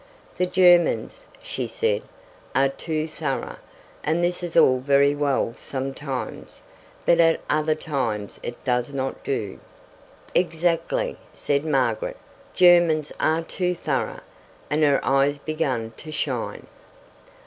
[0.37, 2.01] "The Germans," she said,
[2.55, 3.57] "are too thorough,
[4.03, 6.63] and this is all very well sometimes,
[7.05, 9.59] but at other times it does not do."
[10.33, 12.17] "Exactly," said Margaret;
[12.55, 14.21] "Germans are too thorough."
[14.71, 16.65] And her eyes began to shine.